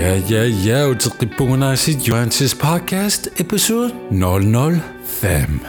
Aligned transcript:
Yeah, 0.00 0.32
yeah, 0.32 0.66
yeah, 0.66 0.88
og 0.88 0.98
til 0.98 1.10
Ribbungenasi 1.22 1.92
Johanses 2.08 2.54
podcast, 2.54 3.28
episode 3.36 3.92
005. 4.10 5.60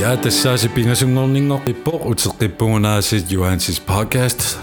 Ja, 0.00 0.16
tässä 0.16 0.52
on 0.52 0.58
se 0.58 0.68
pingasungolningo, 0.68 1.60
Ribbo, 1.66 1.90
og 1.90 2.16
til 2.16 2.30
Ribbungenasi 2.30 3.24
Johanses 3.30 3.80
podcast. 3.80 4.58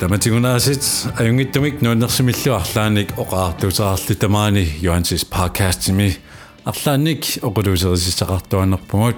Tämä 0.00 0.18
tingunasit, 0.18 1.08
ajungittamik 1.20 1.82
nuinnersimillu 1.82 2.54
arlaanik 2.54 3.12
oqaartusaarli 3.16 4.14
tamaani 4.14 4.74
Johanses 4.82 5.24
podcastimi. 5.24 6.16
Arlaanik 6.64 7.38
oquluuserisissaqartuanerpugut. 7.42 9.16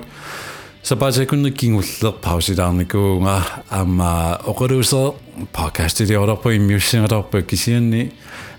Сапаасакуннеккингуллер 0.88 2.14
паусилаарникуунга 2.24 3.42
аама 3.68 4.40
оқулуусер 4.48 5.12
подкастилиорерпу 5.52 6.48
иммиуссингалерпу 6.56 7.42
кисианни 7.42 8.12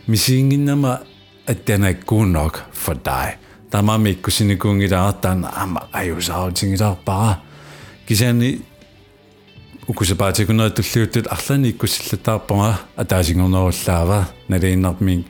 мисиингиннама 0.06 1.02
аттанаккууннок 1.48 2.66
for 2.72 2.94
dig 2.94 3.38
тамами 3.72 4.14
кусиникуунгилаартаан 4.14 5.44
аама 5.46 5.88
аюсаутингилаарпара 5.92 7.42
кисианни 8.08 8.62
укусапаатикуна 9.88 10.70
туллиуттут 10.70 11.26
арлани 11.28 11.70
иккуссиллатаарпага 11.70 12.78
атаасингорнеруллаава 12.96 14.28
налииннармин 14.48 15.26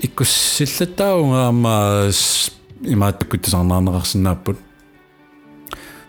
иккуссиллатааунга 0.00 1.46
аама 1.46 2.10
имааттуккутсарнаарнеқарсинааппут 2.80 4.71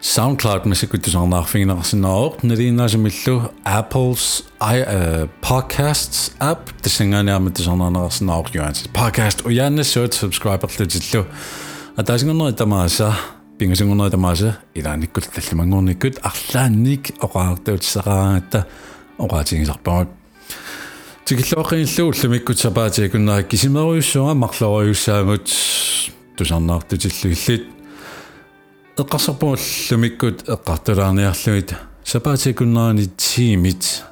SoundCloud 0.03 0.65
масиккутсарнаарфигинеқарсинаавоқ 0.67 2.43
налииннаасимиллу 2.43 3.35
Apple's 3.63 4.43
i 4.59 4.83
uh, 4.83 5.29
podcasts 5.39 6.33
app 6.43 6.75
тасанганиарма 6.83 7.53
тасарнаарнеқарсинаавоқ 7.55 8.51
юанс 8.51 8.83
podcast. 8.91 9.47
Уяаннассуут 9.47 10.11
subscriber-лутиллу 10.11 11.23
атаасингорнери 11.95 12.51
тамааса 12.53 13.15
пингасунгорнери 13.57 14.11
тамааса 14.11 14.57
илааниккут 14.75 15.29
таллимангорниккут 15.31 16.19
арлаанник 16.19 17.15
оқаартуутсақараангатта 17.23 18.67
оқаатингисарпагут 19.17 20.09
тикиллоқинлу 21.23 22.11
уллумиккут 22.11 22.59
сапаатиакуннаа 22.59 23.43
кисимеруйуссуга 23.43 24.33
марлориуссаагут 24.33 25.47
тусарнаартутиллу 26.35 27.31
иллит 27.31 27.67
эққарсарпугуллумиккут 28.97 30.43
эққартулаарниарлуит 30.47 31.73
сапаатиакуннаани 32.05 33.07
тимит 33.17 34.03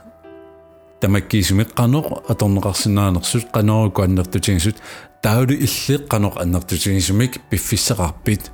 тамаккиисумик 1.00 1.76
қанеқ 1.78 2.26
аторнеқарсинаанерсут 2.28 3.52
қанерукку 3.54 4.02
аннертутигисут 4.02 4.78
таулу 5.22 5.54
иллеқ 5.54 6.08
қанеқ 6.10 6.42
аннертутигисумик 6.42 7.42
пиффиссақарпит 7.52 8.50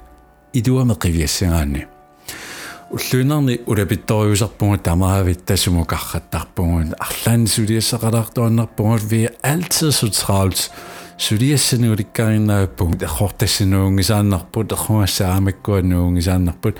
идуаме 0.52 0.96
қивиассагаани 0.96 1.88
уллуинарни 2.92 3.62
улапитториусарпугу 3.66 4.78
тамаавит 4.80 5.46
тасуму 5.46 5.86
карраттарпугу 5.86 6.92
арлаани 7.00 7.48
сулиассақалаартуаннарпугу 7.48 8.98
ви 8.98 9.30
altid 9.44 9.92
så 9.92 10.08
travlt 11.18 11.20
сулиассанууликкариннааппугу 11.20 13.04
эхортассинуунгисааннарпут 13.04 14.72
эрхуассаамаккуануунгисааннарпут 14.72 16.78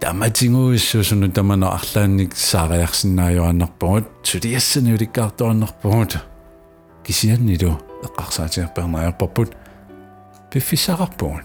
таматингуиссуусуну 0.00 1.30
тамано 1.30 1.74
арлаанник 1.74 2.36
саариарсинааюаннарпугут 2.36 4.04
сулиассанууликкаартуаннарпугут 4.22 6.18
кисианнилу 7.04 7.80
эққарсаатиарпернаярпарпут 8.02 9.52
пиффисақарпугут 10.50 11.44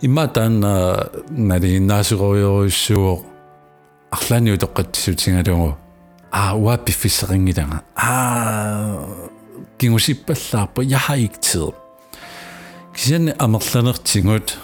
имматаан 0.00 0.60
налииннаасурориоруссуо 1.30 3.24
арлаани 4.10 4.54
утоққатсутингалугу 4.54 5.76
аа 6.32 6.54
уа 6.54 6.78
пиффиссерингилага 6.78 7.82
аа 7.96 9.29
кингусиппаллаарпа 9.80 10.82
я 10.82 10.98
har 10.98 11.16
ikke 11.16 11.40
tid 11.40 11.74
кисианни 12.94 13.34
амерланертингут 13.38 14.58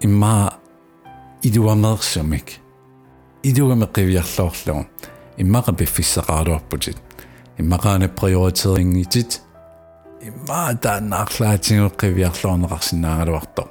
имма 0.00 0.52
идуамерсамик 1.42 2.60
идуаме 3.42 3.86
қивиарлоорлугу 3.86 4.86
иммақа 5.38 5.72
пиффиссеқаалуарпутит 5.72 6.96
иммақаане 7.58 8.08
приоритерингитит. 8.08 9.40
Имма 10.22 10.74
тааннаарлаатингу 10.76 11.90
қивиарлоорнеқарсинаагалуарто 11.96 13.68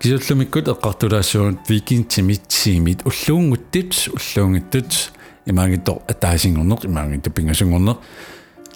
кисуллумиккут 0.00 0.68
эққартулаассуунт 0.68 1.68
викинг 1.68 2.08
тимитсиимит. 2.08 3.06
Уллуунгуттит 3.06 4.08
уллуунгиттут 4.12 5.12
имаагиттор 5.46 6.02
атаасингорнер 6.08 6.86
имаагитта 6.86 7.30
пингасунгорнер 7.30 7.96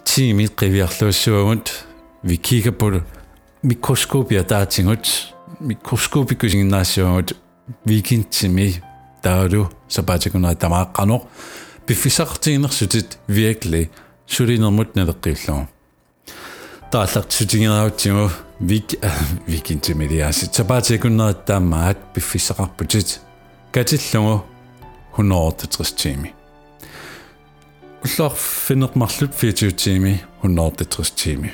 тимит 0.09 0.55
қивиарлууссуагут 0.57 1.85
vi 2.23 2.37
kigger 2.37 2.71
på 2.71 3.01
mikroskopia 3.63 4.43
таатингут 4.43 5.05
микроскопикусингинаассуагут 5.59 7.37
викинтими 7.85 8.81
таалу 9.21 9.69
сапаатикуна 9.87 10.55
тамааққанор 10.55 11.21
пиффисартигинерсутит 11.85 13.19
virkelig 13.27 13.89
сулинермут 14.25 14.95
налеққиуллугу 14.95 15.67
тааллартсутигераутсигу 16.91 18.31
вик 18.59 18.95
викинтимилиаси 19.45 20.49
сапаатикуннера 20.51 21.33
таамаат 21.33 21.97
пиффисақарпутит 22.15 23.19
катиллугу 23.71 24.43
160 25.13 25.95
тими 25.95 26.38
уллаар 28.03 28.33
финнермарлут 28.35 29.31
24 29.33 29.71
тими 29.71 30.21
160 30.43 31.15
тими 31.15 31.51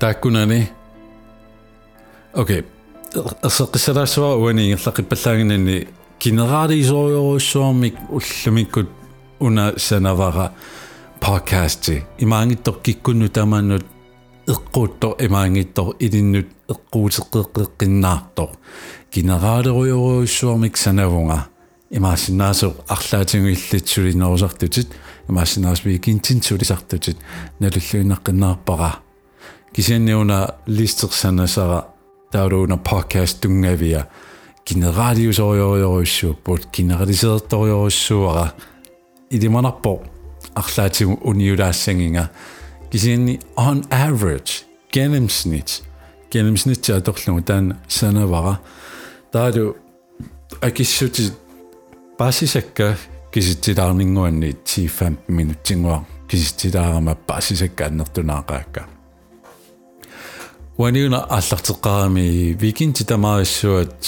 тааккунани 0.00 0.68
окей 2.34 2.64
асеққисалаассуа 3.42 4.36
уани 4.36 4.72
ингерлақиппаллаагинани 4.72 5.88
генералисориоруссуармик 6.20 7.96
уллумиккут 8.08 8.88
уна 9.38 9.74
санавара 9.76 10.52
подкасти 11.20 12.04
имаангиттор 12.18 12.80
киккунну 12.80 13.28
тамааннут 13.28 13.84
эққуутто 14.46 15.16
имаангиттор 15.18 15.96
илиннут 15.98 16.48
эққуутеққеққиннаартор 16.68 18.50
генералеруйоруссуармик 19.12 20.76
санавунга 20.76 21.48
имаасиннаасо 21.92 22.74
арлаатингуиллитсулинерусартутит 22.88 24.88
имаасиннаас 25.28 25.84
викинтинсулисартутит 25.84 27.18
налуллуинеққиннаарпара 27.60 28.96
кисианниуна 29.74 30.54
листерсанасара 30.66 31.86
тауруна 32.32 32.78
подкаст 32.78 33.40
тунгавиа 33.40 34.08
генералиусориориоруссууппут 34.66 36.66
генералисеэрториоруссуара 36.72 38.54
илиманарпо 39.30 40.02
арлаатигу 40.54 41.20
униулаассангинга 41.22 42.30
кисианни 42.90 43.40
on 43.56 43.84
average 43.90 44.64
gennemsnit 44.90 45.82
gennemsnit 46.30 46.90
аторлугу 46.90 47.42
таан 47.42 47.76
санавара. 47.88 48.60
Таалу 49.30 49.76
акиссути 50.60 51.32
пассисакка 52.22 52.96
киситсилаарнингуанни 53.32 54.54
10-15 54.64 55.16
минуттингуа 55.26 56.04
киситсилаарама 56.30 57.16
пассисакка 57.16 57.86
аннертунаақаакка 57.86 58.86
ваниуна 60.78 61.26
аллартеққарами 61.28 62.52
викинти 62.52 63.02
тамаариссуат 63.02 64.06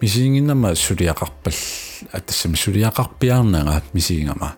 мисиингиннама 0.00 0.74
сулиақарпал 0.74 1.54
аттассами 2.10 2.56
сулиақарпиарнага 2.56 3.84
мисиингама 3.92 4.56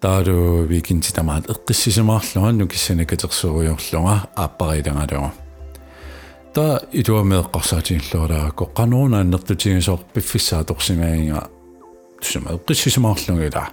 таалу 0.00 0.62
викинти 0.62 1.12
тамаат 1.12 1.50
эққиссисимаарлуга 1.50 2.52
нукиссанакатерсуруйорлуга 2.52 4.28
ааппарилангалуга 4.36 5.32
та 6.54 6.80
илуамеэққарсаатингиллуараа 6.92 8.50
коққанууна 8.52 9.20
аннертутигисоор 9.20 10.00
пиффиссаа 10.14 10.64
торсимаинга 10.64 11.48
тусама 12.20 12.56
эққиссисимаарлугила 12.56 13.68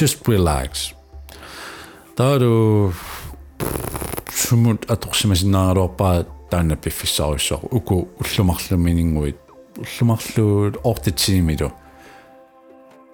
just 0.00 0.24
relax. 0.26 0.94
Таалу 2.16 2.94
сумут 4.32 4.90
аторсимасинааруарпаа 4.90 6.26
таана 6.50 6.76
пиффиссаруссоо 6.76 7.60
уку 7.70 8.08
уллумарлуминингуит 8.18 9.36
уллумарлуут 9.76 10.78
ортитсиимилу 10.82 11.72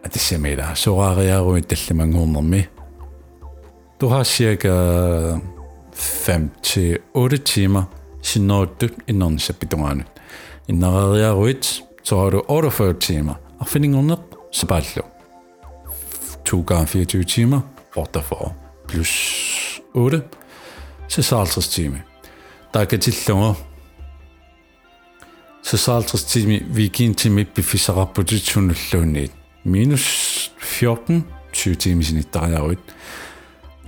атиссамила 0.05 0.75
сораариаруит 0.77 1.69
талламангуурнэрми 1.69 2.69
тухассиака 3.99 5.41
5 6.27 6.63
til 6.63 7.01
8 7.15 7.43
timer 7.43 7.85
sinuuttut 8.27 8.95
innernissapitungaanut 9.09 10.21
innareriaruit 10.69 11.69
soralu 12.03 12.43
48 12.49 13.07
timer 13.07 13.35
arfiningornerp 13.61 14.35
sapaallu 14.51 15.05
2 16.51 16.65
gange 16.67 16.87
24 17.05 17.25
timer 17.35 17.61
ortafor 17.97 18.51
plus 18.87 19.13
8 19.95 20.23
56 21.09 21.69
timer 21.75 22.03
taakatillunger 22.73 23.55
56 25.63 26.27
timer 26.33 26.61
vikin 26.77 27.15
timer 27.15 27.47
bifisararputitsunulluunniit 27.55 29.33
minus 29.65 30.07
14 30.81 31.23
20 31.53 31.77
timer 31.77 32.05
sinittariaruit 32.05 32.95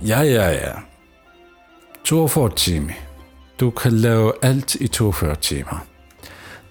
ja 0.01 0.23
ja 0.23 0.49
ja. 0.51 0.81
42 2.03 2.55
timer 2.65 3.08
du 3.59 3.71
kan 3.71 4.01
lave 4.01 4.33
alt 4.41 4.75
i 4.75 4.87
42 4.87 5.35
timer. 5.35 5.79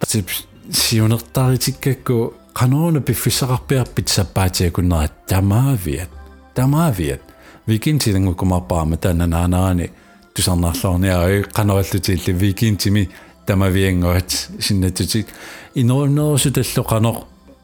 Tip 0.09 0.29
siunertaritikakku 0.71 2.35
qanuuna 2.53 3.01
piffisaqarpiarpit 3.01 4.09
sappaatiakunnerat 4.09 5.27
tamaaviat 5.27 6.11
tamaaviat 6.55 7.21
vikintilangukumarpaama 7.69 8.97
tananaanaani 8.97 9.91
тусарнаарлаарниарай 10.35 11.43
канаваллутиилли 11.53 12.33
викинтими 12.33 13.09
тамавиангуат 13.47 14.31
синнатути 14.61 15.27
инорнорсу 15.75 16.51
талло 16.53 16.85
канор 16.85 17.17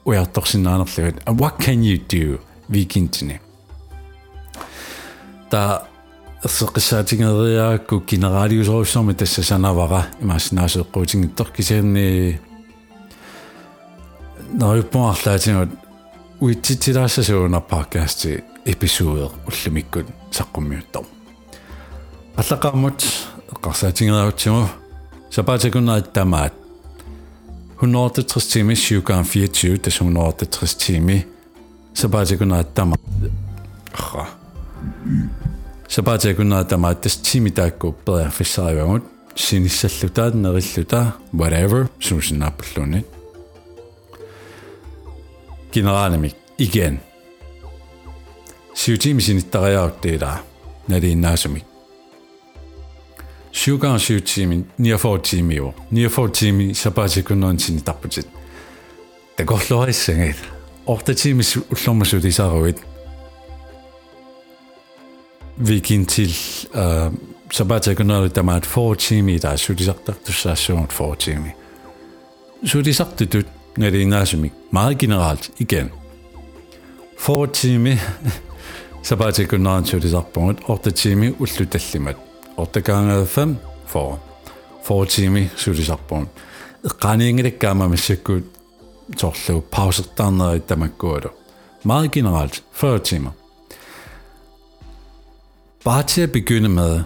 уярторсинаанерлугат 0.05 1.17
what 1.25 1.57
can 1.59 1.81
you 1.83 1.99
do? 2.13 2.39
Викинтини 2.69 3.41
та 5.51 5.83
эссеққиссаатингериаакку 6.45 8.01
кинераалиусоруссорми 8.01 9.15
тасса 9.15 9.43
санавара 9.43 10.07
имаассинааseqqуутингиттор 10.21 11.51
кисиарни 11.51 12.39
нойппуарлаатингут 14.53 15.71
уитситилаассасуунарпаркаасти 16.41 18.45
эпизоодер 18.67 19.31
уллумиккут 19.49 20.07
саққуммиуттор 20.31 21.07
аллақармут 22.37 23.03
эққарсаатингераутсиму 23.53 24.69
сапаатакуннаат 25.31 26.13
тамаат 26.13 26.53
160 27.81 28.53
timer 28.53 28.77
7 28.77 29.03
gange 29.03 29.49
24 29.49 29.79
det 29.79 29.91
er 33.95 34.29
160 35.95 36.03
timer 36.03 36.65
сапаатакуннаат 36.65 36.69
тама 36.69 36.89
ха 36.89 36.95
сапаатиакуннаатама 36.95 36.95
тастимитаакку 36.95 37.93
периарфиссаривагут 38.05 39.05
синиссаллутаа 39.37 40.33
нериллутаа 40.33 41.15
whatever 41.33 41.89
сусиннааппуллуни 42.01 43.05
генералами 45.73 46.33
igen. 46.59 46.99
Сиутими 48.75 49.21
синиттариаруттиилаа 49.21 50.41
налииннаасуми 50.89 51.65
сиугаан 53.53 54.01
сиутими 54.01 54.65
ниафор 54.79 55.21
тимио 55.21 55.75
ниафор 55.91 56.31
тими 56.33 56.73
сапаатикуннуун 56.73 57.59
синитарпутит 57.61 58.27
такорлуариссагит 59.37 60.37
ортатимис 60.87 61.57
уллормасулисааруит 61.57 62.79
viikin 62.79 62.94
vikintil 65.59 66.31
äh, 66.77 67.13
sabatakunalu 67.53 68.29
tamaa 68.29 68.61
fortiimi 68.61 69.39
taa 69.41 69.57
sulisartartussaassuungut 69.57 70.93
fortiimi 70.93 71.55
sulisartutut 72.65 73.47
naliinaasumik 73.79 74.53
maa 74.71 74.95
generelt 74.95 75.53
igen. 75.61 75.93
Fortiimi 77.17 78.01
sabatakunaran 79.03 79.87
sulisarpungut 79.87 80.61
ortatiimi 80.69 81.37
ullutallimat 81.39 82.17
ortakaangaafam 82.57 83.57
for 83.87 84.17
fortiimi 84.83 85.51
sulisarpungut 85.57 86.29
eqqaniingelakkaamamissakkuut 86.85 88.45
torlu 89.21 89.61
pausertarneri 89.61 90.61
tamakkuulu 90.61 91.31
Maa 91.85 92.09
generelt 92.09 92.63
40 92.73 93.01
timer. 93.09 93.44
Bare 95.85 96.03
til 96.03 96.23
at 96.23 96.33
begynne 96.33 96.69
med, 96.69 97.05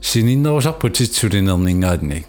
신인나오샤포치추리넘닝아니 0.00 2.24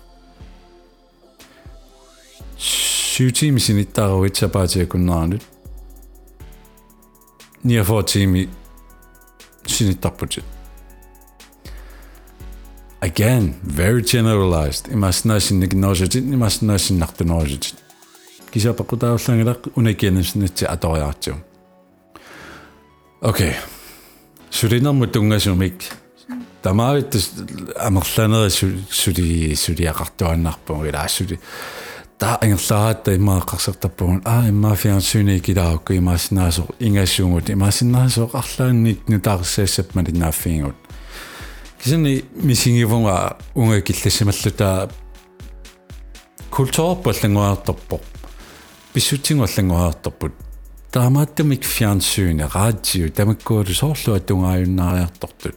슈팀 2.57 3.57
신이따가 3.57 4.17
외차바지에군나아니 4.17 5.37
니아포팀이 7.65 8.49
신이따포지 9.67 10.41
Again, 13.01 13.55
very 13.65 14.01
generalized. 14.01 14.91
Imaginasin 14.91 15.59
ni 15.59 15.67
gnosjit, 15.67 16.15
imaginasin 16.15 16.99
nak 16.99 17.17
gnosjit. 17.17 17.75
Kisa 18.51 18.73
pakuta 18.73 19.11
ulang 19.11 19.41
ilak 19.41 19.67
unegenin 19.75 20.23
sinitsi 20.23 20.67
atoyaatio. 20.67 21.35
Okay. 23.21 23.55
Сулинерму 24.53 25.07
тунгасумик 25.07 25.81
тамаавиттус 26.61 27.31
амерланери 27.79 28.49
сули 28.89 29.55
сулиақартуаннарпугу 29.55 30.85
илаассули 30.85 31.39
та 32.19 32.37
ангерлараатта 32.41 33.15
имааққарсертарпугун 33.15 34.21
аа 34.25 34.47
иммаафиарсууни 34.49 35.39
килаакку 35.39 35.93
имаассинаасо 35.93 36.67
ингассуугут 36.79 37.49
имаассинаасо 37.49 38.29
арлаанник 38.33 39.09
нутаарсаассапмали 39.09 40.11
нааффиингут 40.11 40.75
кисани 41.83 42.23
мисингивунга 42.35 43.37
унга 43.55 43.81
киллассималлута 43.81 44.89
культуурпаллангуарторпо 46.51 47.99
писсутсингуаллангуарторпут 48.93 50.33
таамааттамик 50.92 51.64
фиансууни 51.64 52.46
раадио 52.54 53.08
тамаккуулу 53.12 53.74
соорлуа 53.74 54.20
тунгааюннаариартортут 54.20 55.56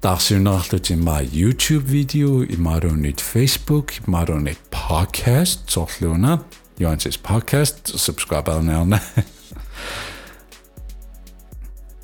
таарсиунерарлут 0.00 0.90
имаа 0.90 1.22
YouTube 1.22 1.84
видео 1.84 2.42
имаарунит 2.44 3.20
Facebook 3.20 4.00
имаарунит 4.06 4.58
podcast 4.70 5.68
соорлууна 5.68 6.42
Johannes 6.78 7.20
podcast 7.20 7.94
subscribe 7.96 8.48
арнаарна 8.48 9.02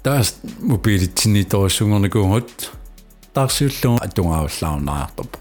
таас 0.03 0.37
мобилитсини 0.61 1.45
тоосунгорникунгут 1.45 2.71
таарсиуллуун 3.33 3.99
атунгааваллаарнааартоп 4.03 5.37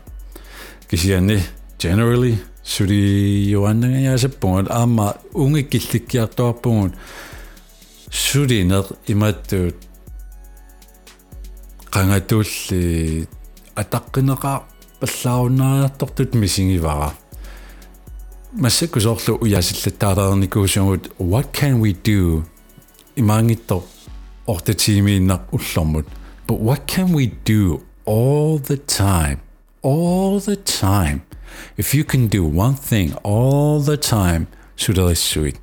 кисиани 0.90 1.44
generally 1.78 2.40
suri 2.71 3.51
joannagaasappungut 3.53 4.67
aama 4.81 5.07
ungikillikkiartuarpungut 5.43 6.93
sulineq 8.25 8.87
imattuut 9.13 9.77
qangatulli 11.95 12.83
ataqqinaqaa 13.83 14.59
паллааруннариарторtut 15.01 16.33
мисигивара 16.43 17.11
массаккусоорлу 18.63 19.33
уясиллаттаалаарникуусугут 19.45 21.03
what 21.33 21.47
can 21.59 21.75
we 21.83 21.91
do? 22.11 22.45
Имаангитто 23.17 23.77
ортатимииннақ 24.47 25.43
уллормут 25.57 26.07
but 26.47 26.59
what 26.69 26.81
can 26.95 27.09
we 27.17 27.25
do 27.53 27.63
all 28.05 28.59
the 28.71 28.79
time? 29.03 29.39
All 29.83 30.39
the 30.49 30.57
time 30.83 31.21
If 31.78 31.94
you 31.94 32.04
can 32.04 32.28
do 32.28 32.44
one 32.44 32.76
thing 32.76 33.14
all 33.24 33.80
the 33.80 33.98
time, 33.98 34.48
сулерissуит. 34.78 35.58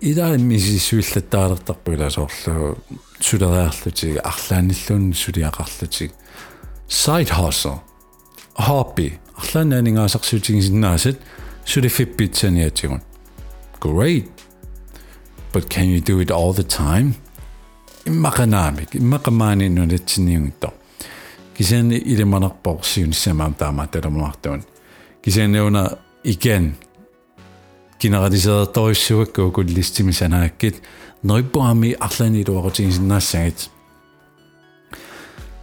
Ида 0.00 0.36
миси 0.36 0.78
суиллаттаалертарпуласоорлу 0.78 2.78
сулериарлутиг 3.20 4.20
арлааниллуун 4.22 5.14
сулиақарлутиг 5.14 6.12
side 6.88 7.30
hustle 7.30 7.80
hobby 8.58 9.18
арлаанаанингаасарсуутигисиннаасат 9.36 11.18
сулифиппитсаниатигун 11.64 13.00
great 13.80 14.28
but 15.52 15.70
can 15.70 15.88
you 15.88 16.00
do 16.00 16.20
it 16.20 16.30
all 16.30 16.52
the 16.52 16.62
time 16.62 17.14
иммақанаамик 18.04 18.94
иммақамаани 18.94 19.68
нунатсиниунгтор 19.68 20.74
кисиани 21.56 21.96
илиманарпор 21.96 22.82
сиунissamaam 22.82 23.54
Кисианиуна 25.23 25.97
igen. 26.23 26.75
Генералисеэрториссуакку 27.99 29.51
куллистими 29.51 30.11
санааккит 30.11 30.81
нериппуами 31.23 31.95
арлани 31.99 32.41
илуақутигисиннаассагит 32.43 33.69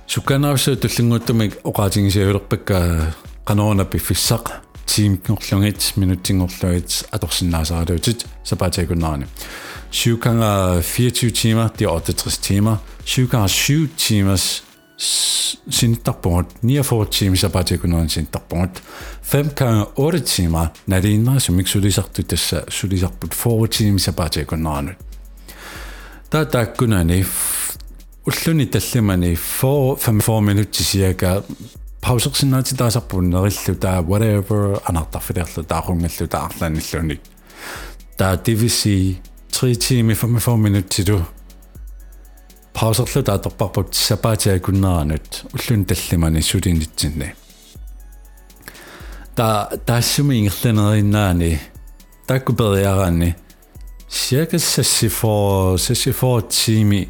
сукканаавсу 0.06 0.76
туллингуттумик 0.76 1.58
оқаатигисиулерпакка 1.64 3.14
канорна 3.44 3.84
пиффиссақ 3.84 4.62
тимикнерлугит 4.86 5.96
минуттингорлугит 5.96 7.04
аторсиннаасаалуутит 7.10 8.26
сапаатиакуннаарни 8.44 9.26
7 9.90 10.18
gange 10.18 10.82
24 10.82 11.32
timer, 11.32 11.68
det 11.78 11.86
er 11.86 11.90
68 11.90 12.40
timer. 12.40 12.76
7 13.06 13.26
gange 13.26 13.48
7 13.48 13.88
timers 13.96 14.62
sinterpunkt, 15.70 16.62
49 16.62 17.18
timer 17.18 17.36
sabatikunoon 17.36 18.08
sinterpunkt, 18.08 18.82
5 19.32 19.54
gange 19.54 19.86
8 19.96 20.20
timer, 20.36 20.66
nariinma, 20.86 21.40
som 21.40 21.58
ikke 21.58 21.70
sulisartu 21.70 22.22
tässä 22.22 22.62
sulisarput 22.68 23.34
4 23.44 23.68
timer 23.68 23.98
sabatikunoon. 23.98 24.96
Tätä 26.30 26.66
kunani, 26.66 27.26
ulluni 28.26 28.66
tallimani 28.66 29.38
4 29.62 30.40
minuutti 30.40 30.84
sieltä 30.84 31.42
pausaksinnaati 32.00 32.74
taasarpun 32.74 33.30
nerillu 33.30 33.74
taa 33.80 34.02
whatever 34.02 34.80
anartarfilerlu 34.88 35.62
taaqungallu 35.62 36.26
taarlanillunik. 36.28 37.20
Taa 38.16 38.38
divisi 38.46 39.22
3 39.60 39.74
timer 39.74 40.16
45 40.16 40.56
minuutti 40.56 41.04
паусерлу 42.78 43.24
таатарпарпут 43.24 43.94
сапаатиакуннеранут 43.94 45.42
уллун 45.52 45.84
таллимани 45.84 46.40
сулинитсинни 46.40 47.34
та 49.34 49.66
таассуми 49.84 50.38
ингерланериннаани 50.38 51.58
таккупериараани 52.28 53.34
cirka 54.08 54.58
64 54.58 55.76
64 55.78 56.42
тими 56.48 57.08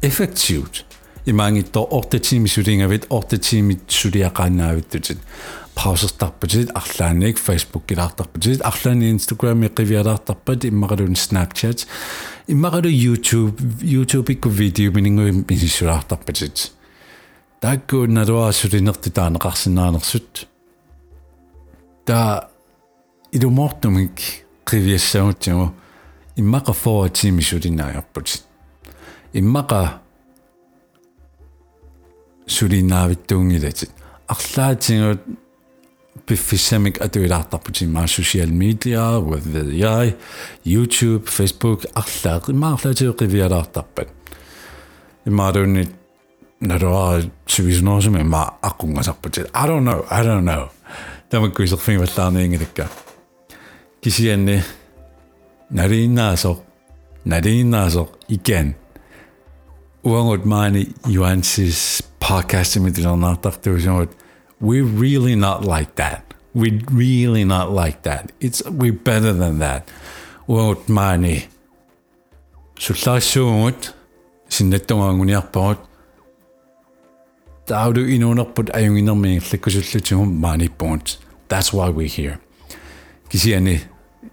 effektivt 0.00 0.84
имангитто 1.26 1.80
8 1.90 2.20
тими 2.20 2.46
сулингавит 2.46 3.06
8 3.10 3.38
тими 3.38 3.80
сулиақааннаавиттутит 3.88 5.18
паусертарпутит 5.74 6.70
арлааник 6.72 7.38
Facebook 7.38 7.82
гилаартарпутит 7.88 8.62
арлаани 8.62 9.12
Instagram 9.16 9.66
иқивиалаартарпат 9.66 10.64
иммақалун 10.64 11.14
Snapchat 11.14 11.84
иммақалу 12.46 12.88
YouTube 12.88 13.56
YouTube 13.80 14.32
икку 14.32 14.48
видео 14.48 14.90
минингуи 14.92 15.44
мисисулаартарпутит 15.48 16.72
таакку 17.60 18.06
налуаасулинерти 18.06 19.08
таанеқарсинаанерсут 19.08 20.46
та 22.04 22.50
идумортумик 23.32 24.20
қивиассагутсигу 24.66 25.74
иммақа 26.36 26.72
фоо 26.72 27.08
тимисулинааярпутит 27.08 28.44
иммақа 29.32 30.02
сулинаавиттуунгилатит 32.46 33.90
арлаатингут 34.26 35.22
بفسمك 36.30 37.02
أدو 37.02 37.24
إلى 37.24 37.42
طبتي 37.42 37.86
مع 37.86 38.04
السوشيال 38.04 38.54
ميديا 38.54 39.16
وذ 39.16 39.72
ياي 39.72 40.14
يوتيوب 40.66 41.26
فيسبوك 41.26 41.86
أخلاق 41.96 42.50
ما 42.50 42.74
أخلاق 42.74 42.94
تقبي 42.94 43.46
إلى 43.46 43.62
طبن 43.64 44.06
إما 45.28 45.50
روني 45.50 45.88
نرى 46.62 47.30
سويس 47.46 47.82
نوزم 47.82 48.16
إما 48.16 48.50
أقوم 48.64 48.98
أصبتي 48.98 49.44
I 49.44 49.66
don't 49.66 49.84
know 49.84 50.10
I 50.10 50.22
don't 50.22 50.48
know 50.48 50.68
تمام 51.30 51.50
كويس 51.50 51.74
خفين 51.74 52.00
بطلاني 52.00 52.44
إنجلك 52.44 52.86
كيسي 54.02 54.34
أني 54.34 54.60
نرين 55.70 56.14
ناسو 56.14 56.56
نرين 57.26 57.70
ناسو 57.70 58.06
إكين 58.30 58.74
uangot 60.04 60.44
maani 60.44 60.86
Johansis 61.08 62.02
podcastin 62.20 62.82
mit 62.82 62.96
den 62.96 63.06
anartartuusugut 63.06 64.10
we're 64.63 64.83
really 64.83 65.35
not 65.35 65.63
like 65.63 65.95
that. 65.95 66.33
We're 66.53 66.81
really 66.91 67.45
not 67.45 67.71
like 67.71 68.03
that. 68.03 68.31
It's 68.39 68.63
we're 68.65 68.93
better 68.93 69.33
than 69.33 69.59
that. 69.59 69.87
Уут 70.47 70.89
маани 70.89 71.47
суллаассуугут 72.79 73.93
синнаттугаангуниарпарут 74.49 75.79
таавду 77.67 78.01
инуунерпут 78.15 78.71
аюнгинермингерлаккусуллутигум 78.73 80.29
мааниппуут 80.43 81.19
that's 81.49 81.69
why 81.73 81.89
we're 81.89 82.07
here 82.07 82.39
кисиани 83.29 83.81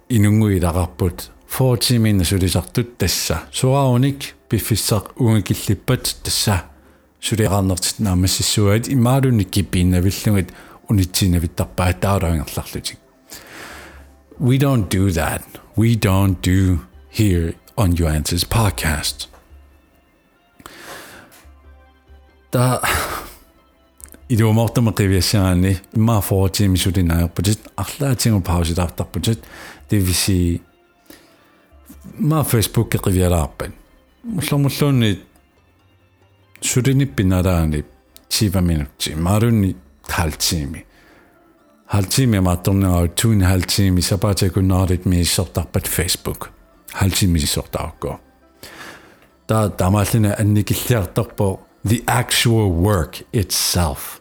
инунгуилақарпут 0.09 1.29
40 1.47 1.97
минна 1.99 2.23
сулисартут 2.23 2.97
тасса 2.97 3.43
суарауник 3.51 4.33
пиффиссақ 4.49 5.13
унгикиллиппат 5.17 6.03
тасса 6.23 6.63
сулиақарнертит 7.22 8.00
наамассиссуаит 8.00 8.88
имаалунни 8.88 9.44
киппииннавиллугит 9.44 10.50
унитсинавиттарпаа 10.88 11.92
таалаангерларлутик 11.94 12.98
We 14.38 14.58
don't 14.58 14.88
do 14.88 15.10
that. 15.12 15.42
We 15.76 15.94
don't 15.94 16.42
do 16.42 16.80
here 17.10 17.54
on 17.76 17.94
Your 17.96 18.10
Answers 18.10 18.44
podcast. 18.44 19.28
Та 22.50 22.82
идуумортама 24.28 24.92
qivиассаани 24.92 25.78
имма 25.94 26.20
фоортими 26.20 26.76
сулинаагерпутит 26.76 27.60
арлаатингу 27.76 28.40
паусилаартарпутит 28.40 29.44
дивиси 29.88 30.62
ма 32.18 32.42
фейсбук 32.44 32.94
qivиалаарпат 32.94 33.72
муллормуллуунни 34.24 35.20
Shurini 36.62 37.06
pinarani 37.06 37.82
chiva 38.28 38.60
minukchi, 38.60 39.14
maruni 39.16 39.74
talchimi. 40.06 40.84
Halchimi 41.86 42.40
matoni 42.40 42.84
au 42.84 43.08
tuin 43.08 43.42
halchimi 43.42 44.00
sapate 44.00 44.48
ku 44.52 44.60
naarit 44.60 45.04
mi 45.04 45.24
sota 45.24 45.64
pat 45.64 45.88
Facebook. 45.88 46.50
Halchimi 46.92 47.40
sota 47.40 47.80
ako. 47.88 48.20
Ta 49.48 49.68
damasina 49.68 50.38
anniki 50.38 50.74
sertopo 50.74 51.58
the 51.84 52.04
actual 52.06 52.70
work 52.70 53.22
itself. 53.32 54.20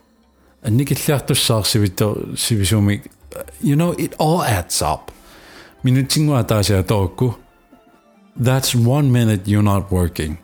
Anniki 0.66 0.96
sertu 0.96 1.36
sark 1.36 1.66
sivito 1.66 2.36
sivisumi. 2.36 3.02
You 3.62 3.76
know, 3.76 3.92
it 3.92 4.16
all 4.18 4.42
adds 4.42 4.82
up. 4.82 5.12
Minutingu 5.84 6.34
atasia 6.44 6.84
toku. 6.84 7.36
That's 8.36 8.74
one 8.74 9.12
minute 9.12 9.48
you're 9.48 9.62
not 9.62 9.92
working. 9.92 10.40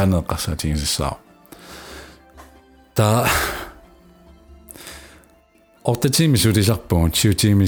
Танеқарсаатигисаа 0.00 1.18
та 2.94 3.28
ортатими 5.84 6.36
сулисарпугут 6.36 7.16
сиутими 7.16 7.66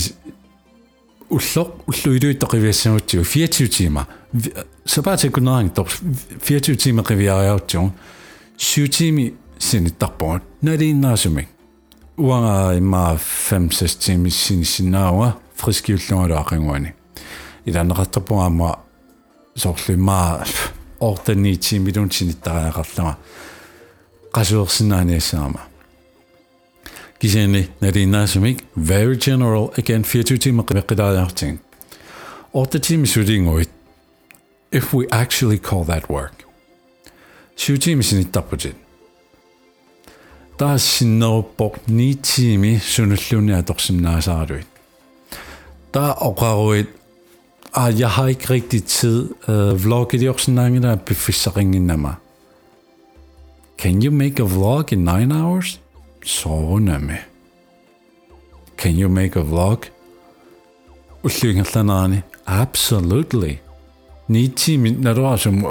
уллоқ 1.31 1.69
уллуилуиттоқивиассагутсигу 1.87 3.25
24 3.25 3.69
тима 3.69 4.07
сапаатикунераан 4.85 5.71
тор 5.71 5.89
24 6.47 6.77
тима 6.77 7.03
қивиариаутсигу 7.03 7.93
сиутими 8.57 9.35
синиттарпугут 9.59 10.43
налииннаасумик 10.62 11.49
уанга 12.17 12.77
имма 12.79 13.19
5-6 13.51 13.99
тими 13.99 14.29
синисиннаауа 14.29 15.37
фрискиуллугалуақингуани 15.57 16.95
иланеқартарпугаама 17.67 18.79
соорлимаа 19.57 20.45
ортанниитсим 21.09 21.83
милунсиниттариақарлама 21.87 23.15
qasuersinnaaniassaama 24.37 25.61
кисиани 27.21 27.63
налинаасумик 27.81 28.59
very 28.91 29.17
general 29.27 29.65
again 29.81 30.03
24 30.03 30.39
тима 30.45 30.63
qeqqilaariarting 30.69 31.57
ортатими 32.53 33.07
сулингуит 33.07 33.71
if 34.73 34.95
we 34.95 35.07
actually 35.11 35.59
call 35.59 35.85
that 35.85 36.09
work. 36.09 36.47
Сиутими 37.57 38.03
синиттарпутит 38.03 38.77
таассиннеруппоқ 40.59 41.75
ниитсими 41.87 42.81
сунуллуни 42.93 43.53
аторсимнаасааруит 43.53 44.67
таа 45.93 46.13
оқаруит 46.29 46.89
Ah, 47.75 48.00
jeg 48.00 48.11
har 48.11 48.26
ikke 48.26 48.50
rigtig 48.50 48.85
tid. 48.85 49.29
Øh, 49.49 49.73
uh, 49.73 49.85
vlog 49.85 50.14
er 50.14 50.31
også 50.31 50.45
sådan 50.45 50.83
der 50.83 50.97
befiseringen 50.97 51.91
af 51.91 51.99
mig. 51.99 52.14
Can 53.79 54.02
you 54.05 54.12
make 54.12 54.43
a 54.43 54.47
vlog 54.47 54.93
in 54.93 54.99
9 54.99 55.33
hours? 55.33 55.81
Sovende 56.25 56.99
med. 56.99 57.17
Can 58.79 59.00
you 59.00 59.09
make 59.09 59.41
a 59.41 59.43
vlog? 59.43 59.79
Ullingallanani. 61.23 62.21
Absolutely. 62.47 63.59
Ni 64.29 64.49
tiimi 64.49 64.91
naruasum 64.91 65.67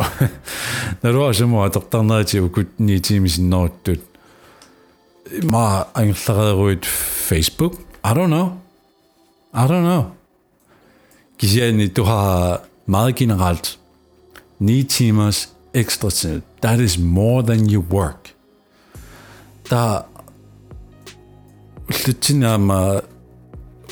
naruasum 1.03 1.55
ataqtarnaati 1.55 2.39
ukut 2.39 2.67
ni 2.79 2.99
tiimi 2.99 3.29
sinnoortut 3.29 3.99
ma 5.43 5.83
anglareeruit 5.95 6.85
Facebook 7.29 7.73
I 8.03 8.13
don't 8.13 8.27
know 8.27 8.51
I 9.53 9.67
don't 9.67 9.85
know 9.87 10.20
Giselle, 11.41 11.87
du 11.87 12.03
har 12.03 12.61
meget 12.85 13.15
generelt 13.15 13.79
9 14.59 14.83
timers 14.83 15.49
ekstra 15.73 16.09
tid. 16.09 16.41
That 16.61 16.79
is 16.79 16.97
more 16.97 17.43
than 17.43 17.69
you 17.69 17.83
work. 17.91 18.33
Der 19.69 19.95
er 19.95 20.01
lytinama 22.07 22.99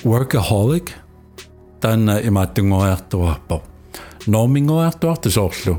workaholic 0.05 0.91
tanna 1.81 2.13
er 2.13 2.19
øh, 2.19 2.27
imattungoiartuarpo. 2.27 3.61
Normingoiartuartu 4.27 5.31
soorlu. 5.31 5.75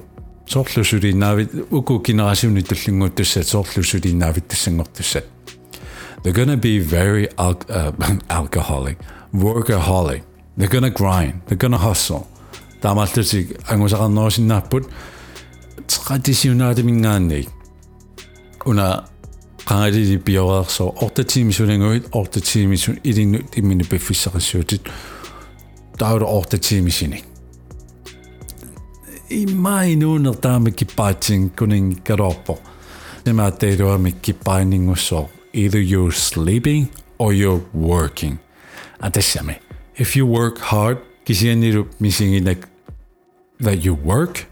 Soorlu 0.46 0.84
sulinnaavit 0.84 1.48
uku 1.70 2.00
generasiuni 2.04 2.62
tullunguutussat 2.62 3.46
soorlu 3.46 3.82
sulinnaavit 3.82 4.48
tussangortussat. 4.48 5.24
They're 6.24 6.32
going 6.32 6.50
to 6.50 6.56
be 6.56 6.80
very 6.90 7.26
al- 7.38 7.64
uh, 7.70 8.16
alcoholic, 8.38 8.98
workaholic. 9.34 10.29
they're 10.57 10.73
going 10.75 10.83
to 10.83 10.95
grind 11.01 11.33
they're 11.45 11.61
going 11.63 11.77
to 11.79 11.83
hustle 11.87 12.23
таамаалтусик 12.81 13.45
ангусақарнерусиннааппут 13.71 14.83
традиционаатимингаанник 15.87 17.49
уна 18.65 19.03
qangalili 19.65 20.17
piorerso 20.17 20.93
ortatimi 21.01 21.53
sulanguit 21.53 22.07
ortatimi 22.11 22.77
sun 22.77 22.97
ilinnu 23.03 23.39
timmini 23.51 23.83
piffissaqassuutit 23.83 24.89
taura 25.97 26.25
ortatimi 26.25 26.91
sinik 26.91 27.25
imainuuner 29.29 30.35
taami 30.35 30.71
kippaatin 30.71 31.49
kuning 31.57 31.89
karopo 32.03 32.59
nema 33.25 33.51
teiruami 33.51 34.11
kippainingusso 34.11 35.29
either 35.53 35.81
you're 35.91 36.15
sleeping 36.15 36.87
or 37.19 37.33
you're 37.33 37.63
working 37.73 38.35
atassami 38.99 39.55
if 40.00 40.16
you 40.16 40.24
work 40.24 40.58
hard, 40.58 40.98
kasi 41.28 41.52
yan 41.52 41.60
nirop 41.60 41.92
missing 42.00 42.40
like 42.44 42.64
that 43.60 43.84
you 43.84 43.94
work. 43.94 44.48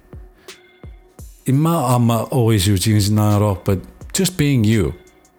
Ima 1.48 1.96
ama 1.96 2.28
always 2.30 2.68
using 2.68 2.96
is 2.96 3.10
not 3.10 3.40
off, 3.40 3.64
but 3.64 3.80
just 4.12 4.36
being 4.36 4.62
you. 4.62 4.92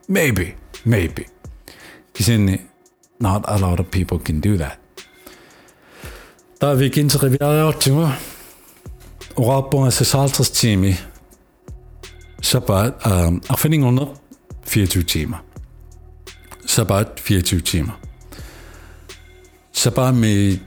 Maybe, 0.09 0.57
maybe. 0.83 1.29
Kasi 2.17 2.57
not 3.21 3.45
a 3.45 3.57
lot 3.61 3.79
of 3.79 3.91
people 3.91 4.17
can 4.17 4.41
do 4.41 4.57
that. 4.57 4.81
Da 6.59 6.73
vi 6.73 6.89
ginn 6.89 7.09
til 7.09 7.19
reviareortima. 7.19 8.17
Orapon 9.37 9.85
er 9.85 9.89
sesaltres 9.89 10.49
time. 10.49 10.97
Sabbat, 12.41 12.93
um, 13.05 13.35
øh, 13.35 13.41
afinding 13.49 13.85
under 13.85 14.05
24 14.65 15.03
timer. 15.03 15.43
Sabbat 16.65 17.19
24 17.19 17.61
timer. 17.61 17.98
Så 19.78 19.90
bare 19.90 20.12
med 20.12 20.58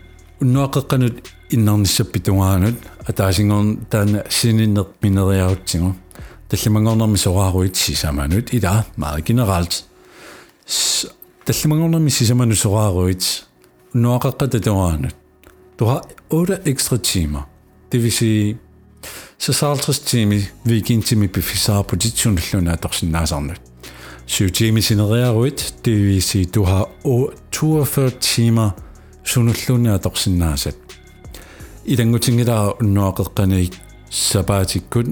unoqeqqanut 0.42 1.14
innernissappituaanut 1.52 2.76
ataasingoon 3.10 3.88
taan 3.92 4.22
sininneq 4.30 4.88
mineriarutsingu 5.02 5.94
талламангорнэрми 6.50 7.18
сорааруит 7.18 7.76
сисаманут 7.76 8.54
ила 8.54 8.84
meget 8.96 9.26
generelt 9.26 9.84
талламангорнэрми 11.46 12.10
сисаману 12.10 12.56
сорааруит 12.56 13.24
уноақаққата 13.96 14.60
туаанут 14.60 15.16
du 15.80 15.86
har 15.86 16.02
8 16.30 16.60
ekstra 16.66 16.98
timer 16.98 17.42
det 17.92 18.04
vil 18.04 18.12
sige 18.12 18.58
så 19.38 19.54
50 19.54 20.00
timer 20.00 20.42
weekendtimi 20.66 21.28
befisar 21.28 21.82
på 21.82 21.96
dit 21.96 22.18
sundeluna 22.18 22.76
dorsinnaasarnut 22.76 23.62
7 24.26 24.50
timer 24.50 24.82
sinereeruit 24.82 25.76
det 25.86 25.96
vil 26.08 26.24
sige 26.24 26.46
du 26.46 26.64
har 26.64 26.90
42 27.52 28.10
timer 28.10 28.72
sundeluna 29.24 29.98
dorsinnaasat 29.98 30.76
ilangutingila 31.86 32.74
unnoaqeqqanik 32.82 33.74
sabaatikkut 34.10 35.08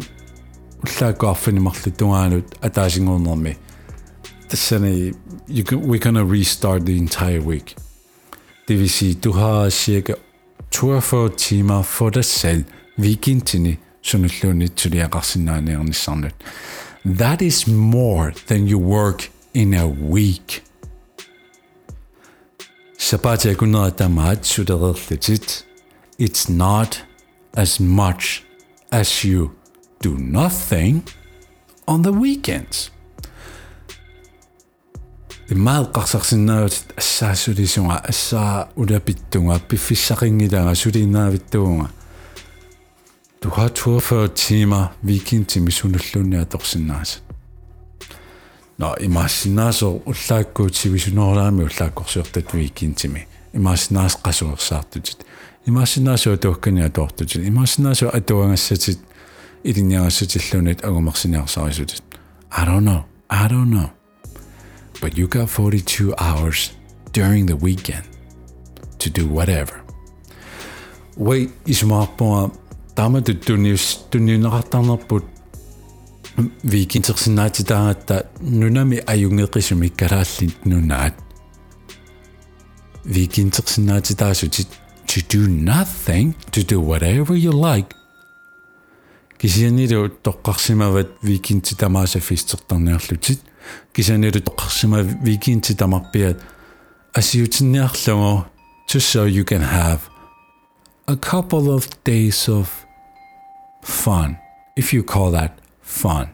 уллааккуарфинимарлу 0.86 2.44
атаасингуунерми 2.62 3.58
тассани 4.50 5.14
you 5.48 5.64
can, 5.64 5.80
we're 5.90 6.00
gonna 6.00 6.26
restart 6.26 6.86
the 6.86 6.98
entire 6.98 7.40
week 7.40 7.76
det 8.68 8.80
vil 8.80 8.90
sige 8.90 9.14
du 9.14 9.32
har 9.32 9.70
cirka 9.70 10.14
42 10.72 11.30
timer 11.38 11.82
for 11.82 12.10
dig 12.10 12.26
selv 12.26 12.64
weekendtini 13.00 13.78
sunulluuni 14.02 14.68
tuliaqarsinnaaniarnissarnut 14.68 16.34
that 17.18 17.42
is 17.42 17.68
more 17.68 18.34
than 18.48 18.68
you 18.68 18.80
work 18.80 19.30
in 19.54 19.74
a 19.74 19.86
week 19.88 20.64
Sabati 23.00 23.56
kunera 23.56 23.92
tamaat 23.92 24.46
sudererlutit 24.46 25.64
it's 26.18 26.50
not 26.50 27.02
as 27.56 27.80
much 27.80 28.44
as 28.92 29.24
you 29.24 29.52
do 30.02 30.18
nothing 30.18 31.04
on 31.88 32.02
the 32.04 32.12
weekends. 32.12 32.92
имаалқарсарсинаават 35.50 36.94
ассаассулисунга 36.98 37.98
ассаа 37.98 38.70
улапиттунга 38.76 39.60
пиффиссақингилага 39.70 40.74
сулиннаавиттуунга 40.76 41.90
туха 43.40 43.70
42 43.70 44.34
timer 44.34 44.90
weekendtimi 45.04 45.72
suнуллуунниа 45.72 46.46
торсиннааса 46.46 47.20
no 48.81 48.95
imasinaso 49.01 49.91
ullaakku 50.13 50.71
tivisunoraami 50.71 51.63
ullaakkorsiortat 51.69 52.55
viikintimi 52.55 53.27
imasinas 53.55 54.17
qasuersaartut 54.17 55.27
imasinaso 55.69 56.37
tokkania 56.37 56.89
tortut 56.89 57.35
imasinaso 57.35 58.11
atuangassatit 58.17 59.01
ilinjaassatilluunit 59.65 60.85
agumersiniarsarisut 60.85 62.11
i 62.51 62.65
don't 62.67 62.85
know. 62.85 63.05
I 63.31 63.49
don't 63.49 63.71
know. 63.71 63.91
But 65.01 65.17
you 65.17 65.29
got 65.29 65.49
42 65.49 66.15
hours 66.19 66.73
during 67.13 67.47
the 67.47 67.57
weekend 67.57 68.05
to 68.99 69.11
do 69.11 69.27
whatever. 69.27 69.83
Wait 71.17 71.51
ismaarpunga 71.67 72.51
tamatut 72.95 73.41
tunius 73.41 74.07
tunniunaqartarnerput 74.11 75.25
викинтерсинаатитаагатта 76.64 78.30
нунами 78.42 78.98
аюнгеқисуми 79.06 79.90
карааллит 79.90 80.66
нунаат 80.66 81.16
викинтерсинаатитаасутит 83.06 84.68
to 85.08 85.22
do 85.22 85.48
nothing 85.48 86.34
to 86.52 86.64
do 86.64 86.80
whatever 86.80 87.36
you 87.36 87.52
like 87.52 87.94
кисианилу 89.38 90.10
тоққарсимават 90.10 91.10
викинти 91.22 91.76
тамааса 91.76 92.20
фистертарниарлутит 92.20 93.40
кисианилу 93.94 94.40
тоққарсима 94.40 95.02
викинти 95.02 95.74
тамарпиат 95.74 96.42
асиутинниарлугу 97.14 98.46
just 98.88 99.08
so 99.10 99.26
you 99.26 99.44
can 99.44 99.62
have 99.62 100.02
a 101.08 101.16
couple 101.16 101.70
of 101.76 101.88
days 102.04 102.48
of 102.50 102.68
fun 103.84 104.38
if 104.76 104.94
you 104.94 105.04
call 105.04 105.32
that 105.32 105.59
Fun. 105.91 106.29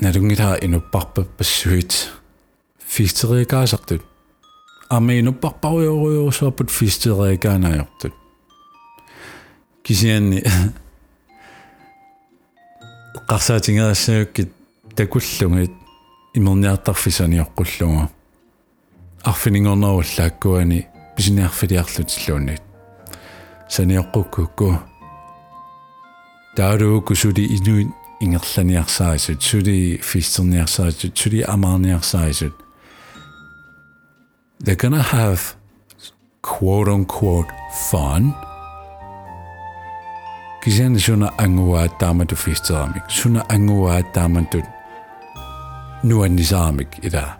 Нарungita 0.00 0.56
инуппарпа 0.60 1.24
пассуит 1.24 2.08
фистеригаасартут 2.78 4.02
амиинуппарпаруйоруйорусуарпут 4.88 6.70
фистеригаанааёртут 6.70 8.14
кисианни 9.82 10.42
qarsaatiнгерассааккит 13.28 14.52
такуллугит 14.96 15.72
имерниартарфисаниоққуллуга 16.34 18.08
арфинингорнеруллааккуани 19.22 20.88
писиниарфилиарлутиллуунит 21.16 22.62
саниоққуккукку 23.69 24.79
таарууку 26.55 27.15
сули 27.15 27.45
инуит 27.57 27.87
ингерланиарсаасут 28.19 29.43
сули 29.43 29.97
фистерниарсаасут 30.03 31.17
сули 31.17 31.41
амаарниарсаасут 31.41 32.53
they're 34.59 34.75
going 34.75 34.93
to 34.93 35.01
have 35.01 35.55
quote 36.41 36.87
unquote 36.87 37.49
fun. 37.89 38.33
Kisian 40.61 40.99
suna 40.99 41.27
angua 41.37 41.87
tamantu 41.99 42.35
fistaamik, 42.35 43.03
suna 43.09 43.41
angua 43.49 44.03
tamantu 44.13 44.63
nuannisaamik 46.03 46.89
ida. 47.03 47.37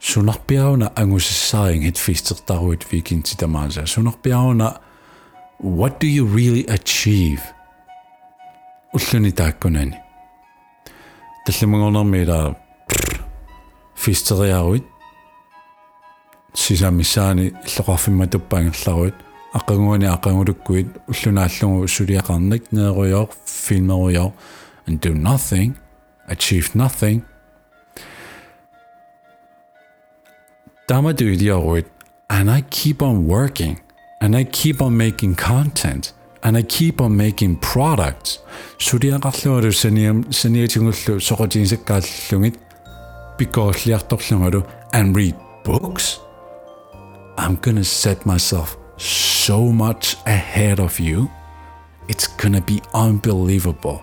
сунарпиауна 0.00 0.92
ангусассаарингит 0.94 1.96
фистертаруит 1.96 2.92
викинтитамааса 2.92 3.86
сунарпиауна 3.86 4.80
what 5.60 5.98
do 5.98 6.06
you 6.06 6.24
really 6.24 6.64
achieve? 6.68 7.40
Уллуни 8.92 9.30
тааккунани 9.30 9.96
талламагорнэрмила 11.46 12.56
фистериаруит 13.96 14.84
сисамисаани 16.54 17.52
иллоқарфимматуппаангерларуит 17.66 19.14
аққангуани 19.52 20.06
аққангулуккуит 20.06 20.88
уллунааллугу 21.08 21.88
сулиақарник 21.88 22.70
нееруйоо 22.70 23.30
филмеруйоо 23.44 24.32
and 24.88 25.00
do 25.00 25.14
nothing 25.14 25.76
achieve 26.28 26.74
nothing 26.74 27.24
Damaduidiaruit 30.88 31.84
and 32.30 32.50
I 32.50 32.62
keep 32.62 33.02
on 33.02 33.26
working 33.26 33.78
and 34.22 34.34
I 34.34 34.44
keep 34.44 34.80
on 34.80 34.96
making 34.96 35.34
content 35.34 36.14
and 36.42 36.56
I 36.56 36.62
keep 36.62 37.02
on 37.02 37.14
making 37.14 37.56
products. 37.56 38.38
Sudiaqarlualu 38.78 39.68
saniam 39.68 40.24
saniatingullu 40.32 41.20
soqotinsakkaallungit 41.20 42.56
pikoorliartorlungalu 43.36 44.66
and 44.94 45.14
read 45.14 45.34
books. 45.62 46.20
I'm 47.36 47.58
to 47.76 47.84
set 47.84 48.24
myself 48.24 48.78
so 48.96 49.70
much 49.70 50.16
ahead 50.24 50.80
of 50.80 50.98
you. 50.98 51.30
It's 52.08 52.26
to 52.54 52.62
be 52.62 52.80
unbelievable. 52.94 54.02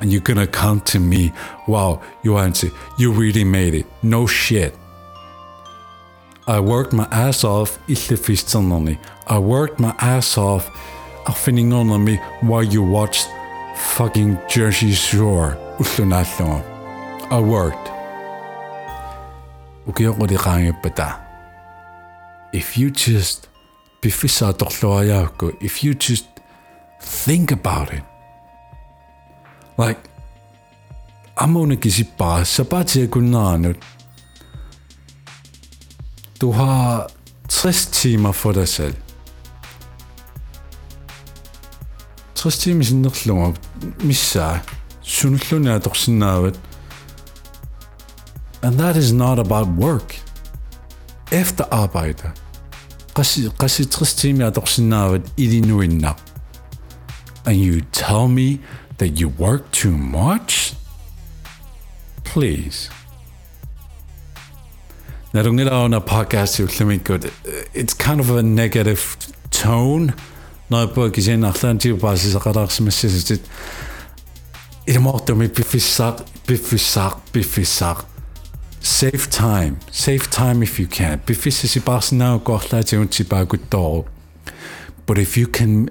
And 0.00 0.12
you're 0.12 0.20
gonna 0.20 0.46
come 0.46 0.80
to 0.82 0.98
me. 0.98 1.32
Wow 1.66 2.02
you 2.22 2.38
answer 2.38 2.70
you 2.98 3.12
really 3.12 3.44
made 3.44 3.74
it. 3.74 3.86
No 4.02 4.26
shit. 4.26 4.74
I 6.46 6.60
worked 6.60 6.92
my 6.92 7.08
ass 7.10 7.42
off 7.42 7.78
I 9.26 9.38
worked 9.38 9.80
my 9.80 9.94
ass 9.98 10.38
off 10.38 10.70
on 11.90 12.04
me 12.04 12.16
while 12.40 12.62
you 12.62 12.82
watched 12.82 13.28
fucking 13.76 14.38
Jersey 14.48 14.92
Shore 14.92 15.58
I 17.30 17.40
worked. 17.40 17.90
If 22.52 22.78
you 22.78 22.90
just 22.90 23.48
if 25.60 25.82
you 25.82 25.94
just 25.94 26.35
think 27.02 27.52
about 27.52 27.92
it. 27.92 28.02
Like 29.78 30.00
amuna 31.36 31.76
kisipaa 31.76 32.44
sapatia 32.44 33.06
kunnaanut 33.06 33.76
du 36.40 36.52
har 36.52 37.10
60 37.48 38.02
timer 38.02 38.32
for 38.32 38.52
dig 38.52 38.68
selv 38.68 38.94
60 42.34 42.64
timer 42.64 42.84
sinnerlunga 42.84 43.52
missaa 44.02 44.58
sunullunia 45.02 45.80
torsinnaavat 45.80 46.60
and 48.62 48.78
that 48.80 48.96
is 48.96 49.12
not 49.12 49.38
about 49.38 49.68
work. 49.78 50.16
Efter 51.30 51.64
arbejde. 51.70 52.32
Qassi 53.14 53.84
60 53.84 54.16
timer 54.16 54.50
torsinnaavat 54.50 55.32
ilinuinnaq 55.36 56.25
and 57.46 57.56
you 57.56 57.80
tell 57.92 58.28
me 58.28 58.60
that 58.98 59.20
you 59.20 59.28
work 59.28 59.70
too 59.70 59.96
much? 59.96 60.74
Please. 62.24 62.90
När 65.32 65.46
unga 65.46 65.70
on 65.70 65.94
a 65.94 66.00
podcast 66.00 66.60
yw 66.60 66.66
llymigwyd, 66.66 67.30
it's 67.74 67.94
kind 67.94 68.20
of 68.20 68.30
a 68.30 68.42
negative 68.42 69.16
tone. 69.50 70.14
Når 70.68 70.78
jeg 70.78 70.90
bør 70.94 71.10
gysyn 71.14 71.44
allan 71.44 71.78
ti'w 71.78 71.98
basis 72.00 72.34
ag 72.34 72.46
ar 72.46 72.66
sms 72.66 73.02
sydd. 73.04 73.50
Ir 74.86 75.00
mort 75.00 75.30
am 75.30 75.42
i 75.42 75.48
bifisar, 75.48 76.24
bifisar, 76.46 77.20
bifisar. 77.32 78.04
Save 78.80 79.28
time. 79.30 79.78
Save 79.90 80.30
time 80.30 80.62
if 80.62 80.80
you 80.80 80.86
can. 80.86 81.20
Bifisar 81.26 81.68
si 81.68 81.80
bars 81.80 82.12
naw 82.12 82.38
gwallau 82.38 82.82
ti'w 82.82 83.06
ti'w 83.06 83.28
bagwyd 83.30 83.68
dol. 83.70 84.06
But 85.06 85.18
if 85.18 85.36
you 85.36 85.46
can... 85.46 85.90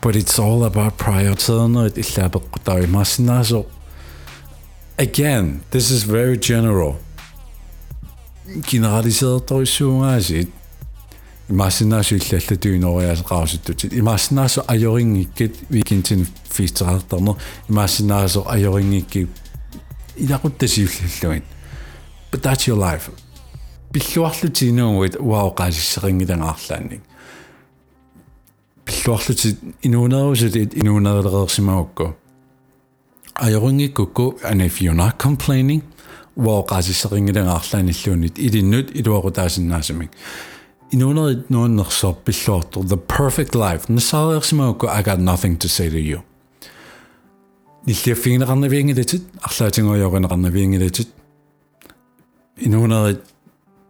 but 0.00 0.16
it's 0.16 0.38
all 0.38 0.64
about 0.64 0.96
prioriteterne 0.96 1.90
иллаапеққутави 2.02 2.86
maasinaaso 2.86 3.66
again 4.98 5.60
this 5.70 5.90
is 5.90 6.08
very 6.08 6.36
general 6.38 6.94
generaliseertorissuungaasit 8.70 10.52
имаассинааsu 11.50 12.14
иллаллатуинериасеқарусуттутит 12.14 13.92
имаассинаасо 13.92 14.64
ajoriнгиккит 14.66 15.56
викинтин 15.70 16.26
фиистерартарнер 16.50 17.34
имаассинаасо 17.70 18.44
ajoriнгикки 18.46 19.28
илақуттасиуллаллуин 20.16 21.42
but 22.30 22.40
that's 22.42 22.66
your 22.68 22.78
life 22.78 23.10
пиллуарлутинуугуит 23.92 25.16
уао 25.20 25.50
qaasisseriнгилангаарлаанник 28.88 28.88
пиллуарлути 28.88 29.56
инуунерусут 29.82 30.74
инуунерилереерсимагукку 30.74 32.16
ajorungikukku 33.34 34.38
and 34.44 34.62
if 34.62 34.80
you're 34.80 34.94
not 34.94 35.18
complaining 35.18 35.82
вооqaasisseriнгилангаарлааниллуунит 36.36 38.38
илиннут 38.38 38.90
илуақутаасиннаасамик 38.94 40.10
инуунерит 40.90 41.50
нууннерсоо 41.50 42.14
пиллуартор 42.14 42.82
the 42.82 42.96
perfect 42.96 43.54
life 43.54 43.88
нассаариерсимагукку 43.88 44.86
i 44.86 45.02
got 45.02 45.18
nothing 45.18 45.56
to 45.56 45.68
say 45.68 45.90
to 45.90 45.98
you 45.98 46.22
ниллиаффигинеқарнавиангилатит 47.86 49.22
арлаатингориоринеқарнавиангилатит 49.42 51.08
инуунерит 52.56 53.24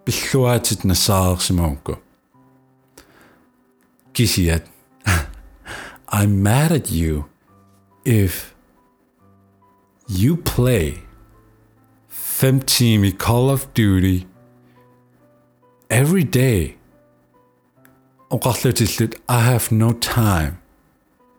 пиллуаатит 0.04 0.84
нассаариерсимагукку 0.84 1.98
кисиат 4.12 4.66
I'm 6.11 6.41
mad 6.41 6.71
at 6.71 6.89
you 6.89 7.29
if 8.03 8.55
you 10.07 10.37
play 10.37 11.03
Femteam 12.09 13.15
Call 13.19 13.51
of 13.51 13.71
Duty 13.75 14.25
every 15.87 16.23
day. 16.23 16.77
I 18.31 19.41
have 19.41 19.71
no 19.71 19.91
time 19.91 20.59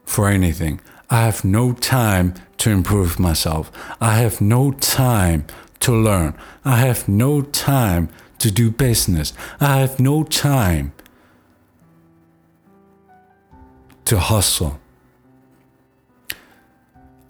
for 0.04 0.28
anything. 0.28 0.80
I 1.08 1.22
have 1.22 1.44
no 1.44 1.72
time 1.72 2.34
to 2.58 2.70
improve 2.70 3.18
myself. 3.18 3.72
I 4.00 4.18
have 4.18 4.40
no 4.40 4.70
time 4.70 5.46
to 5.80 5.92
learn. 5.92 6.36
I 6.64 6.76
have 6.76 7.08
no 7.08 7.42
time 7.42 8.08
to 8.38 8.52
do 8.52 8.70
business. 8.70 9.32
I 9.58 9.78
have 9.78 9.98
no 9.98 10.22
time 10.22 10.92
to 14.10 14.18
hustle. 14.18 14.80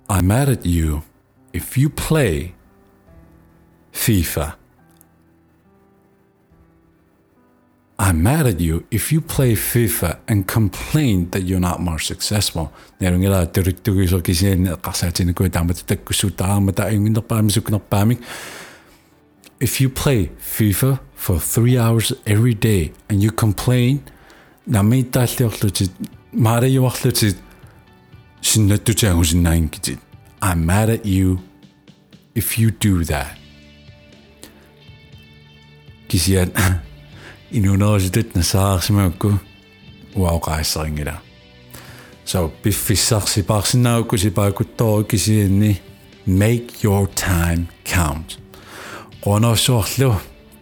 I'm 0.09 0.27
mad 0.29 0.49
at 0.49 0.65
you 0.65 1.03
if 1.53 1.77
you 1.77 1.91
play 1.91 2.55
FIFA. 3.93 4.55
I'm 7.99 8.23
mad 8.23 8.47
at 8.47 8.61
you 8.61 8.87
if 8.91 9.13
you 9.13 9.21
play 9.21 9.53
FIFA 9.53 10.21
and 10.27 10.49
complain 10.49 11.29
that 11.33 11.43
you're 11.43 11.61
not 11.61 11.81
more 11.81 11.99
successful. 11.99 12.73
If 19.61 19.81
you 19.81 19.91
play 19.91 20.31
FIFA 20.57 21.01
for 21.15 21.39
three 21.39 21.77
hours 21.77 22.15
every 22.27 22.55
day 22.55 22.93
and 23.11 23.23
you 23.23 23.31
complain, 23.31 24.03
maarejuarlutit 26.33 27.43
sinnattutaagusinnaangitit 28.41 30.01
I'm 30.43 30.59
mad 30.67 30.89
at 30.89 31.07
you 31.07 31.39
if 32.35 32.59
you 32.59 32.71
do 32.85 33.05
that. 33.05 33.37
Kisian 36.09 36.53
inunerisitit 37.53 38.35
nasaarsimiukku 38.35 39.35
uauqaasserinngila. 40.17 41.15
So 42.25 42.49
piffissarsipaarsinnaukku 42.49 44.19
sipaakuttoru 44.19 45.05
kisianni 45.05 45.83
make 46.27 46.67
your 46.85 47.09
time 47.09 47.67
count. 47.97 48.41
Qonorsuarlu 49.21 50.15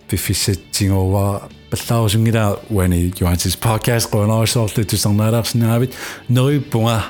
биффиссатсигуува 0.09 1.49
паллаарусунгила 1.69 2.59
уани 2.69 3.13
Johannes 3.19 3.57
podcast 3.57 4.09
qonoosuarlu 4.12 4.86
тусарнаалаарсинаавит 4.86 5.93
нериппунга 6.29 7.05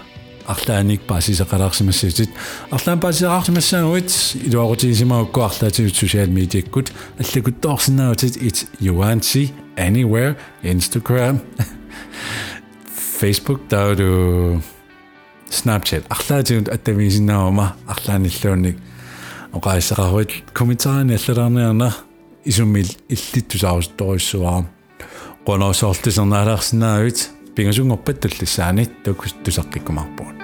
арлааник 0.45 1.02
паасисеқалаарсимассутит 1.08 2.30
арлаан 2.69 2.99
паасисеқарсимассаагуит 2.99 4.12
илуарутигисимаукку 4.45 5.41
арлаатигут 5.41 5.93
social 5.93 6.28
media-ккут 6.28 6.91
аллагуттоорсинаавтит 7.19 8.38
it 8.38 8.67
Johansi 8.80 9.52
anywhere 9.76 10.36
Instagram 10.63 11.41
Facebook 13.19 13.67
тааду 13.69 14.62
Snapchat 15.49 16.04
арлаатигут 16.10 16.69
аттамисинаама 16.69 17.76
арлааниллуунник 17.88 18.78
оқаисеқаруит 19.52 20.52
комментарини 20.54 21.15
аллалаарниарна 21.15 21.95
исуммил 22.47 22.89
иллиттусаарусторуссуаа 23.10 24.65
qonoosoortisernaalаарсинаавит 25.45 27.30
пингасунгорпат 27.56 28.19
таллиссаанит 28.21 28.91
тукус 29.04 29.36
тусаққиккумарпуут 29.43 30.37